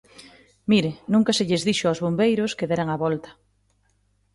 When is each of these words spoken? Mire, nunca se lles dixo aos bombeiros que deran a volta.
Mire, 0.71 0.91
nunca 1.13 1.31
se 1.37 1.47
lles 1.47 1.65
dixo 1.67 1.85
aos 1.87 2.01
bombeiros 2.05 2.55
que 2.57 2.69
deran 2.71 2.89
a 2.91 2.97
volta. 3.03 3.29